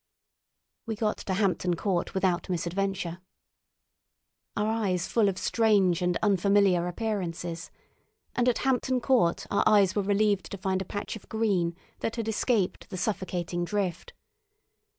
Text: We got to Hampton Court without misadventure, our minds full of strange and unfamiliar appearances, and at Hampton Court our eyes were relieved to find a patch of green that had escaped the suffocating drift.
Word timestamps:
We 0.87 0.95
got 0.95 1.17
to 1.17 1.35
Hampton 1.35 1.75
Court 1.75 2.15
without 2.15 2.49
misadventure, 2.49 3.19
our 4.57 4.65
minds 4.65 5.05
full 5.07 5.29
of 5.29 5.37
strange 5.37 6.01
and 6.01 6.17
unfamiliar 6.23 6.87
appearances, 6.87 7.69
and 8.35 8.49
at 8.49 8.57
Hampton 8.65 8.99
Court 8.99 9.45
our 9.51 9.63
eyes 9.67 9.95
were 9.95 10.01
relieved 10.01 10.49
to 10.49 10.57
find 10.57 10.81
a 10.81 10.85
patch 10.85 11.15
of 11.15 11.29
green 11.29 11.75
that 11.99 12.15
had 12.15 12.27
escaped 12.27 12.89
the 12.89 12.97
suffocating 12.97 13.63
drift. 13.63 14.13